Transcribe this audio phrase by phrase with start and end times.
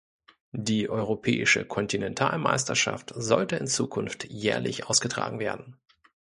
[0.57, 5.75] Die europäische Kontinentalmeisterschaft sollte in Zukunft jährlich ausgetragen werden.